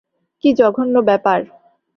[0.43, 1.39] কী জঘন্য ব্যাপার!